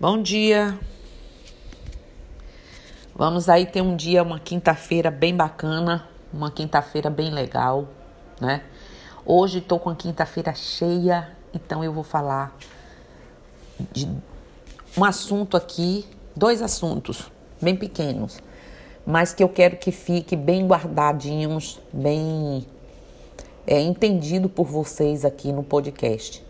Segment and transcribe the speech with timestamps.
[0.00, 0.78] Bom dia.
[3.16, 7.88] Vamos aí ter um dia, uma quinta-feira bem bacana, uma quinta-feira bem legal,
[8.40, 8.62] né?
[9.26, 12.56] Hoje estou com a quinta-feira cheia, então eu vou falar
[13.90, 14.08] de
[14.96, 16.06] um assunto aqui,
[16.36, 17.28] dois assuntos
[17.60, 18.38] bem pequenos,
[19.04, 22.64] mas que eu quero que fique bem guardadinhos, bem
[23.66, 26.46] é, entendido por vocês aqui no podcast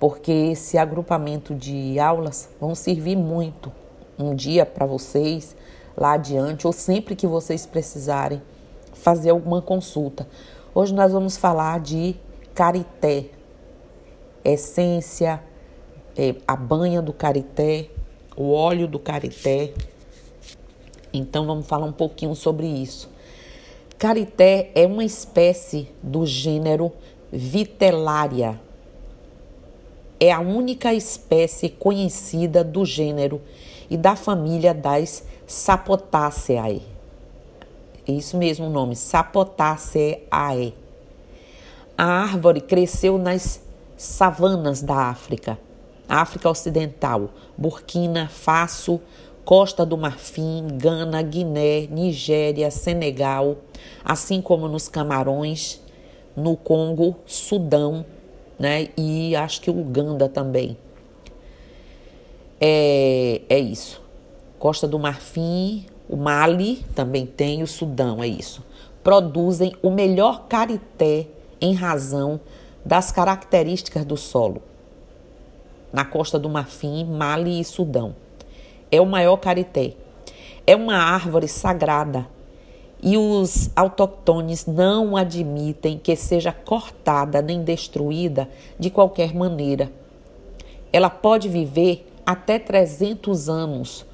[0.00, 3.70] porque esse agrupamento de aulas vão servir muito
[4.18, 5.54] um dia para vocês
[5.94, 8.40] lá adiante ou sempre que vocês precisarem
[8.94, 10.26] fazer alguma consulta.
[10.74, 12.16] Hoje nós vamos falar de
[12.54, 13.26] carité,
[14.42, 15.42] essência,
[16.16, 17.90] é, a banha do carité,
[18.34, 19.74] o óleo do carité.
[21.12, 23.10] Então vamos falar um pouquinho sobre isso.
[23.98, 26.90] Carité é uma espécie do gênero
[27.30, 28.69] Vitellaria
[30.20, 33.40] é a única espécie conhecida do gênero
[33.88, 36.82] e da família das Sapotaceae.
[38.06, 40.74] É isso mesmo o nome, Sapotaceae.
[41.96, 43.62] A árvore cresceu nas
[43.96, 45.58] savanas da África,
[46.08, 49.00] África Ocidental, Burkina Faso,
[49.44, 53.56] Costa do Marfim, Gana, Guiné, Nigéria, Senegal,
[54.04, 55.80] assim como nos Camarões,
[56.36, 58.04] no Congo, Sudão,
[58.60, 58.88] né?
[58.94, 60.76] E acho que Uganda também.
[62.60, 64.02] É, é isso.
[64.58, 68.62] Costa do Marfim, o Mali também tem, o Sudão, é isso.
[69.02, 71.26] Produzem o melhor carité
[71.58, 72.38] em razão
[72.84, 74.62] das características do solo.
[75.90, 78.14] Na Costa do Marfim, Mali e Sudão.
[78.92, 79.94] É o maior carité.
[80.66, 82.26] É uma árvore sagrada
[83.02, 88.48] e os autóctones não admitem que seja cortada nem destruída
[88.78, 89.90] de qualquer maneira.
[90.92, 94.04] Ela pode viver até 300 anos,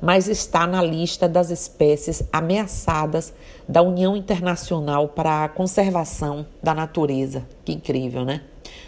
[0.00, 3.32] mas está na lista das espécies ameaçadas
[3.68, 7.46] da União Internacional para a Conservação da Natureza.
[7.64, 8.42] Que incrível, né?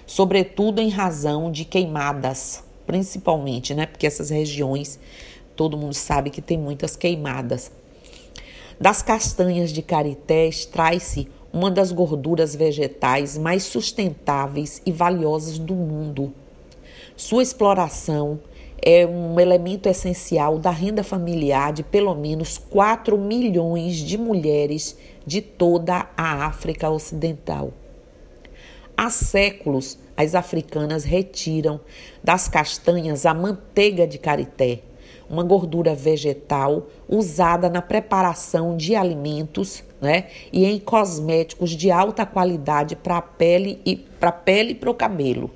[0.07, 3.87] Sobretudo em razão de queimadas, principalmente, né?
[3.87, 4.99] Porque essas regiões,
[5.55, 7.71] todo mundo sabe que tem muitas queimadas.
[8.81, 16.33] Das castanhas de carité extrai-se uma das gorduras vegetais mais sustentáveis e valiosas do mundo.
[17.17, 18.41] Sua exploração
[18.83, 25.41] é um elemento essencial da renda familiar de pelo menos 4 milhões de mulheres de
[25.41, 27.73] toda a África Ocidental.
[28.97, 31.81] Há séculos, as africanas retiram
[32.23, 34.83] das castanhas a manteiga de carité
[35.35, 42.95] uma gordura vegetal usada na preparação de alimentos né, e em cosméticos de alta qualidade
[42.95, 45.51] para a pele e para pele e para o cabelo.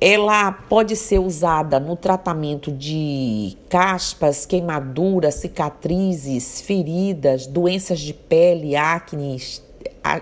[0.00, 9.36] Ela pode ser usada no tratamento de caspas, queimaduras, cicatrizes, feridas, doenças de pele, acne,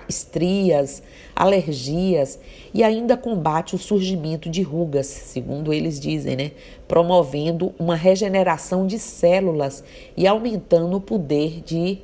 [0.08, 1.02] estrias,
[1.34, 2.38] alergias
[2.72, 6.52] e ainda combate o surgimento de rugas, segundo eles dizem, né?
[6.86, 9.82] Promovendo uma regeneração de células
[10.16, 11.98] e aumentando o poder de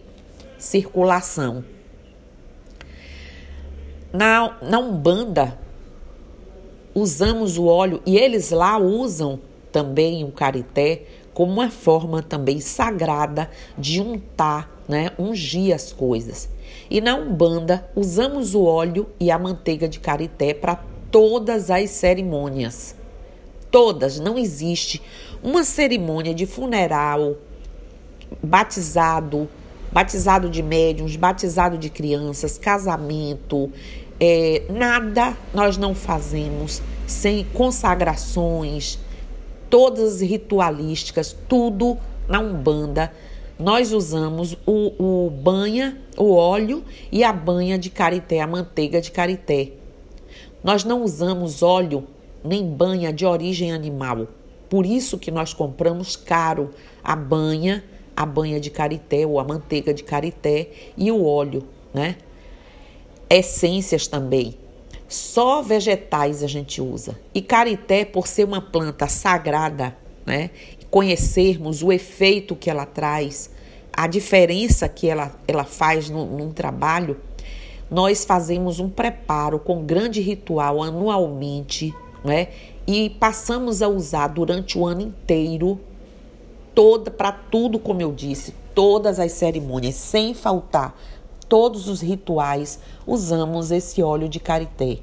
[0.59, 1.65] circulação.
[4.12, 5.59] Na, na Umbanda,
[6.94, 9.38] usamos o óleo e eles lá usam
[9.71, 11.03] também o carité
[11.38, 16.49] como uma forma também sagrada de untar, né, ungir as coisas.
[16.91, 22.94] E na Umbanda, usamos o óleo e a manteiga de carité para todas as cerimônias.
[23.71, 25.03] Todas, não existe
[25.43, 27.37] uma cerimônia de funeral,
[28.43, 29.49] batizado,
[29.93, 33.70] batizado de médiums, batizado de crianças, casamento,
[34.20, 38.99] é, nada nós não fazemos sem consagrações,
[39.70, 43.12] todas ritualísticas, tudo na Umbanda
[43.58, 49.10] nós usamos o, o banha, o óleo e a banha de carité, a manteiga de
[49.10, 49.72] carité.
[50.62, 52.06] Nós não usamos óleo
[52.44, 54.28] nem banha de origem animal.
[54.69, 56.70] Por isso que nós compramos caro
[57.02, 57.82] a banha,
[58.16, 62.16] a banha de carité ou a manteiga de carité e o óleo, né?
[63.28, 64.54] Essências também.
[65.08, 67.19] Só vegetais a gente usa.
[67.34, 70.50] E carité, por ser uma planta sagrada, né?
[70.90, 73.50] Conhecermos o efeito que ela traz,
[73.93, 77.19] a diferença que ela, ela faz no, num trabalho,
[77.90, 81.94] nós fazemos um preparo com grande ritual anualmente,
[82.25, 82.49] né?
[82.87, 85.79] E passamos a usar durante o ano inteiro
[86.75, 90.96] toda para tudo, como eu disse, todas as cerimônias, sem faltar
[91.49, 94.99] todos os rituais, usamos esse óleo de carité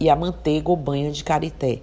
[0.00, 1.80] e a manteiga ou banho de carité.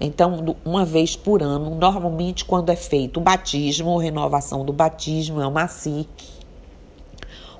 [0.00, 5.40] Então, uma vez por ano, normalmente quando é feito o batismo ou renovação do batismo,
[5.40, 6.06] é o maci.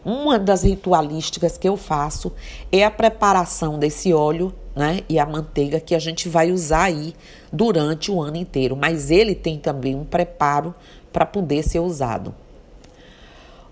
[0.04, 2.32] Uma das ritualísticas que eu faço
[2.70, 7.14] é a preparação desse óleo né, e a manteiga que a gente vai usar aí
[7.52, 8.76] durante o ano inteiro.
[8.76, 10.74] Mas ele tem também um preparo
[11.12, 12.32] para poder ser usado.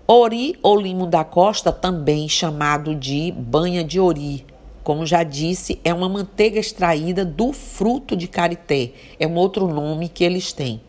[0.07, 4.45] Ori ou limo da costa, também chamado de banha de ori,
[4.85, 8.91] como já disse, é uma manteiga extraída do fruto de carité.
[9.19, 10.79] É um outro nome que eles têm.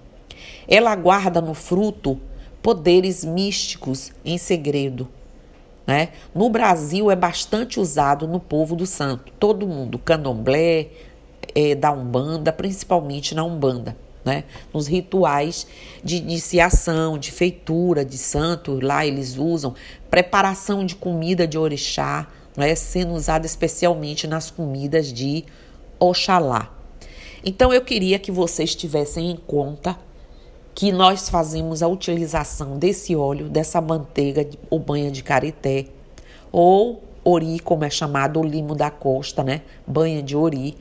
[0.68, 2.20] Ela guarda no fruto
[2.62, 5.08] poderes místicos em segredo.
[5.86, 6.10] Né?
[6.34, 9.32] No Brasil é bastante usado no povo do santo.
[9.40, 10.88] Todo mundo, candomblé,
[11.54, 13.96] é, da Umbanda, principalmente na Umbanda.
[14.22, 14.44] Né?
[14.74, 15.66] Nos rituais
[16.04, 19.74] de iniciação, de feitura de santo, lá eles usam
[20.10, 25.44] preparação de comida de orixá, né, sendo usada especialmente nas comidas de
[25.98, 26.72] Oxalá.
[27.44, 29.96] Então eu queria que vocês tivessem em conta
[30.74, 35.86] que nós fazemos a utilização desse óleo, dessa manteiga ou banha de carité,
[36.52, 39.62] ou ori, como é chamado, o limo da costa, né?
[39.86, 40.76] Banha de ori.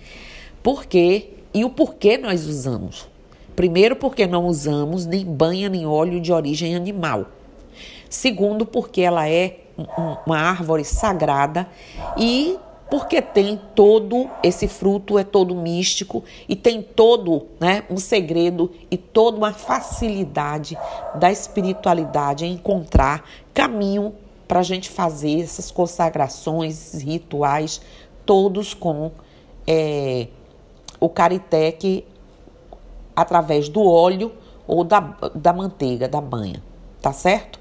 [0.61, 1.29] Por quê?
[1.53, 3.07] E o porquê nós usamos?
[3.55, 7.27] Primeiro, porque não usamos nem banha nem óleo de origem animal.
[8.09, 9.61] Segundo, porque ela é
[10.25, 11.67] uma árvore sagrada
[12.17, 12.57] e
[12.89, 18.97] porque tem todo esse fruto é todo místico e tem todo né, um segredo e
[18.97, 20.77] toda uma facilidade
[21.15, 24.13] da espiritualidade em encontrar caminho
[24.47, 27.81] para a gente fazer essas consagrações, esses rituais,
[28.25, 29.11] todos com
[29.65, 30.27] é,
[30.99, 32.05] o caritec
[33.15, 34.31] através do óleo
[34.67, 34.99] ou da,
[35.33, 36.61] da manteiga, da banha,
[37.01, 37.59] tá certo?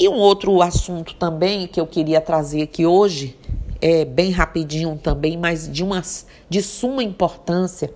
[0.00, 3.36] E um outro assunto também que eu queria trazer aqui hoje,
[3.80, 6.02] é bem rapidinho também, mas de, uma,
[6.48, 7.92] de suma importância,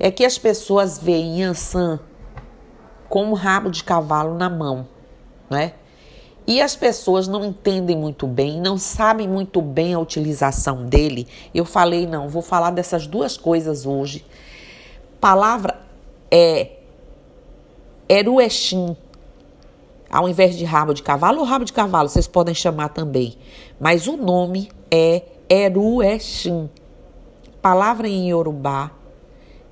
[0.00, 2.00] é que as pessoas veem Yansan
[3.10, 4.88] com um rabo de cavalo na mão,
[5.50, 5.74] né?
[6.46, 11.26] E as pessoas não entendem muito bem, não sabem muito bem a utilização dele.
[11.52, 14.24] Eu falei, não, vou falar dessas duas coisas hoje.
[15.20, 15.80] Palavra
[16.30, 16.70] é
[18.08, 18.96] Eruexim,
[20.10, 23.36] ao invés de rabo de cavalo ou rabo de cavalo, vocês podem chamar também.
[23.80, 26.68] Mas o nome é Eruexim,
[27.60, 28.92] palavra em Yorubá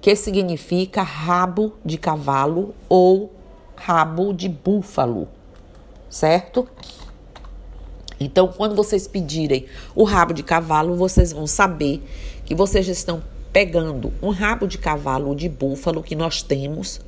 [0.04, 3.32] que significa rabo de cavalo ou
[3.74, 5.26] rabo de búfalo,
[6.10, 6.68] certo?
[8.20, 9.64] Então, quando vocês pedirem
[9.94, 12.02] o rabo de cavalo, vocês vão saber
[12.44, 17.00] que vocês estão pegando um rabo de cavalo ou de búfalo que nós temos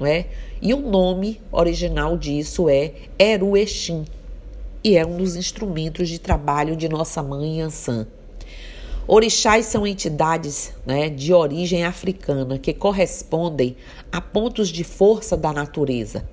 [0.00, 0.26] não é?
[0.62, 4.06] E o nome original disso é Eruexim,
[4.82, 8.06] e é um dos instrumentos de trabalho de nossa mãe Ansan.
[9.06, 13.76] Orixás são entidades né, de origem africana que correspondem
[14.10, 16.28] a pontos de força da natureza.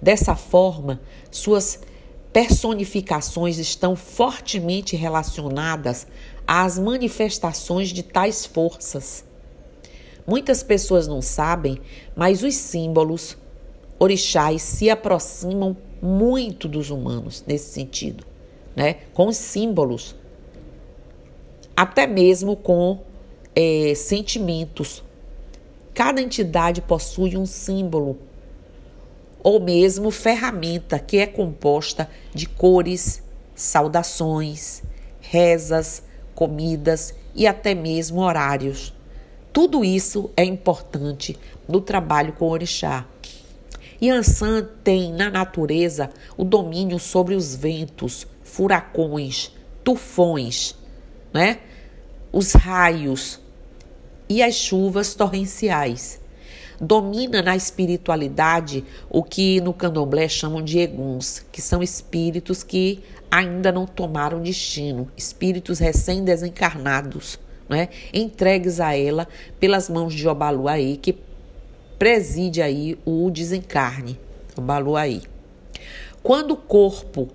[0.00, 1.00] Dessa forma,
[1.30, 1.80] suas
[2.32, 6.06] personificações estão fortemente relacionadas
[6.46, 9.24] às manifestações de tais forças.
[10.26, 11.78] Muitas pessoas não sabem,
[12.16, 13.36] mas os símbolos
[13.98, 18.24] orixás se aproximam muito dos humanos nesse sentido,
[18.74, 18.94] né?
[19.12, 20.14] Com os símbolos,
[21.76, 23.00] até mesmo com
[23.54, 25.02] é, sentimentos.
[25.92, 28.18] Cada entidade possui um símbolo
[29.42, 33.22] ou mesmo ferramenta que é composta de cores,
[33.54, 34.82] saudações,
[35.20, 36.02] rezas,
[36.34, 38.93] comidas e até mesmo horários.
[39.54, 43.06] Tudo isso é importante no trabalho com o orixá.
[44.02, 49.52] Yansan tem na natureza o domínio sobre os ventos, furacões,
[49.84, 50.74] tufões,
[51.32, 51.60] né?
[52.32, 53.38] os raios
[54.28, 56.20] e as chuvas torrenciais.
[56.80, 63.70] Domina na espiritualidade o que no candomblé chamam de eguns, que são espíritos que ainda
[63.70, 69.26] não tomaram destino, espíritos recém-desencarnados né, entregues a ela
[69.58, 71.16] pelas mãos de Obaluaí, que
[71.98, 74.18] preside aí o desencarne,
[74.56, 75.22] Obaluaí.
[76.22, 77.28] Quando o corpo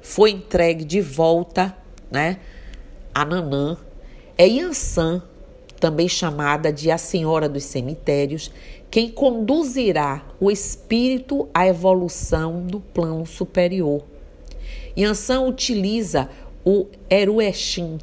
[0.00, 1.76] foi entregue de volta
[2.10, 2.38] né,
[3.14, 3.76] a Nanã,
[4.36, 5.22] é Yansan,
[5.78, 8.50] também chamada de a Senhora dos Cemitérios,
[8.90, 14.04] quem conduzirá o espírito à evolução do plano superior.
[14.96, 16.28] Yansan utiliza
[16.64, 17.98] o Eruexim,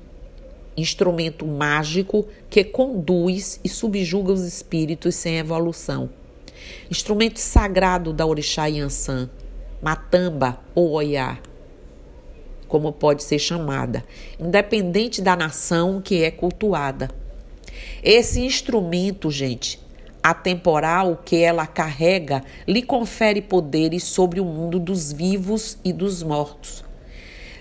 [0.79, 6.09] instrumento mágico que conduz e subjuga os espíritos sem evolução.
[6.89, 9.29] Instrumento sagrado da Orixá Yansan,
[9.81, 11.39] Matamba ou Oiá,
[12.67, 14.03] como pode ser chamada,
[14.39, 17.09] independente da nação que é cultuada.
[18.03, 19.79] Esse instrumento, gente,
[20.21, 26.83] atemporal que ela carrega, lhe confere poderes sobre o mundo dos vivos e dos mortos.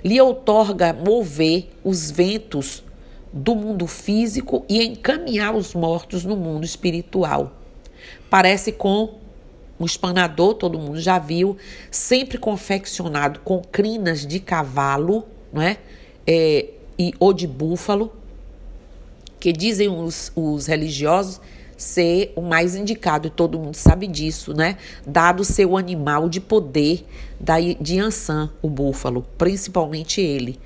[0.05, 2.85] Lhe outorga mover os ventos
[3.33, 7.53] do mundo físico e encaminhar os mortos no mundo espiritual.
[8.31, 9.19] Parece com
[9.79, 11.57] um espanador, todo mundo já viu,
[11.91, 15.79] sempre confeccionado com crinas de cavalo, não é?
[16.27, 18.13] é e, ou de búfalo,
[19.39, 21.41] que dizem os, os religiosos
[21.77, 24.77] ser o mais indicado, e todo mundo sabe disso, né?
[25.07, 27.07] Dado seu animal de poder
[27.39, 30.59] da, de Ansan, o búfalo, principalmente ele.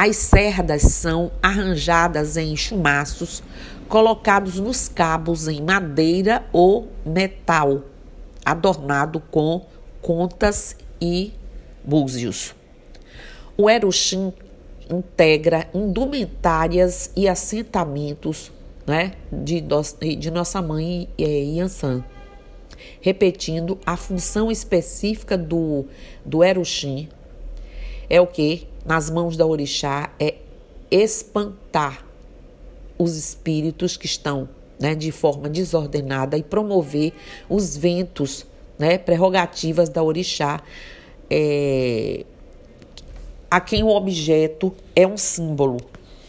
[0.00, 3.42] As cerdas são arranjadas em chumaços,
[3.88, 7.82] colocados nos cabos em madeira ou metal,
[8.44, 9.66] adornado com
[10.00, 11.32] contas e
[11.82, 12.54] búzios.
[13.56, 14.32] O Eroxim
[14.88, 18.52] integra indumentárias e assentamentos
[18.86, 19.60] né, de,
[20.16, 22.04] de nossa mãe é, Yansan,
[23.00, 25.86] repetindo a função específica do,
[26.24, 27.08] do Eroxim,
[28.08, 30.36] é o que, nas mãos da orixá, é
[30.90, 32.04] espantar
[32.98, 34.48] os espíritos que estão
[34.78, 37.12] né, de forma desordenada e promover
[37.48, 38.46] os ventos,
[38.78, 40.62] né, prerrogativas da orixá,
[41.30, 42.24] é,
[43.50, 45.78] a quem o objeto é um símbolo.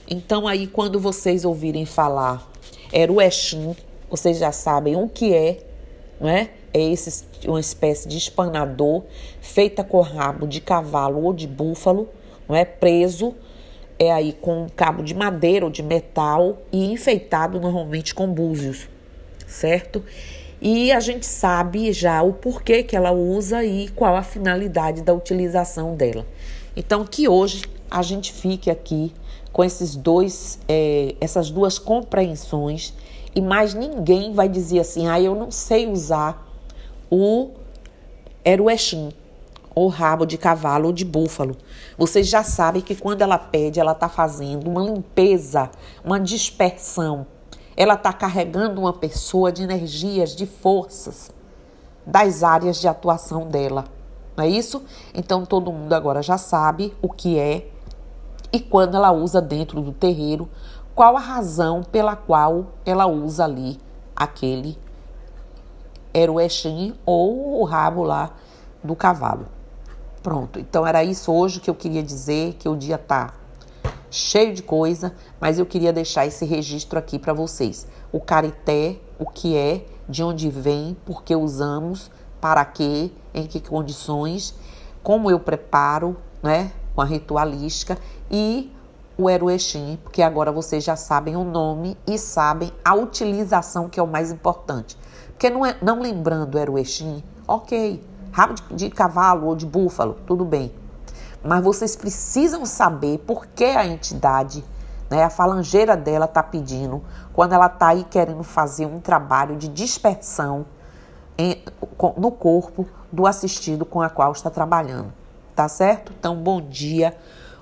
[0.09, 2.49] Então aí quando vocês ouvirem falar
[2.91, 3.75] era o Exim,
[4.09, 5.59] vocês já sabem o que é,
[6.19, 6.49] não é?
[6.73, 9.03] É esse, uma espécie de espanador
[9.41, 12.09] feita com rabo de cavalo ou de búfalo,
[12.47, 12.65] não é?
[12.65, 13.35] Preso
[13.99, 18.87] é aí com um cabo de madeira ou de metal e enfeitado normalmente com búzios,
[19.45, 20.03] certo?
[20.61, 25.13] E a gente sabe já o porquê que ela usa e qual a finalidade da
[25.13, 26.25] utilização dela.
[26.75, 29.13] Então, que hoje a gente fique aqui
[29.51, 32.93] com esses dois, é, essas duas compreensões
[33.35, 36.48] e mais ninguém vai dizer assim, ah, eu não sei usar
[37.09, 37.51] o
[38.43, 39.11] eruexim,
[39.73, 41.55] ou rabo de cavalo ou de búfalo.
[41.97, 45.69] Vocês já sabem que quando ela pede, ela está fazendo uma limpeza,
[46.03, 47.25] uma dispersão.
[47.77, 51.31] Ela está carregando uma pessoa de energias, de forças
[52.05, 53.85] das áreas de atuação dela.
[54.35, 54.83] Não é isso?
[55.13, 57.67] Então todo mundo agora já sabe o que é
[58.51, 60.49] e quando ela usa dentro do terreiro,
[60.95, 63.79] qual a razão pela qual ela usa ali
[64.15, 64.77] aquele
[66.13, 68.31] eruexim ou o rabo lá
[68.83, 69.45] do cavalo.
[70.21, 73.33] Pronto, então era isso hoje que eu queria dizer, que o dia tá
[74.11, 77.87] cheio de coisa, mas eu queria deixar esse registro aqui para vocês.
[78.11, 82.11] O carité, o que é, de onde vem, por que usamos,
[82.41, 84.53] para quê, em que condições,
[85.03, 86.71] como eu preparo, né?
[86.95, 87.97] com a ritualística
[88.29, 88.73] e
[89.17, 94.03] o Eruexim, porque agora vocês já sabem o nome e sabem a utilização que é
[94.03, 94.97] o mais importante.
[95.39, 100.17] Porque não, é, não lembrando o Eruexim, ok, rabo de, de cavalo ou de búfalo,
[100.27, 100.69] tudo bem.
[101.41, 104.65] Mas vocês precisam saber por que a entidade,
[105.09, 109.69] né, a falangeira dela está pedindo, quando ela está aí querendo fazer um trabalho de
[109.69, 110.65] dispersão
[111.37, 111.63] em,
[112.17, 115.13] no corpo do assistido com a qual está trabalhando
[115.59, 116.13] tá certo?
[116.17, 117.17] Então, bom dia.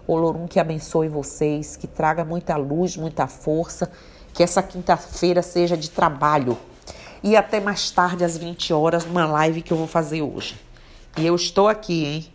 [0.05, 3.91] Olorum que abençoe vocês, que traga muita luz, muita força,
[4.35, 6.55] que essa quinta-feira seja de trabalho.
[7.23, 10.55] E até mais tarde, às 20 horas, numa live que eu vou fazer hoje.
[11.17, 12.25] E eu estou aqui, hein?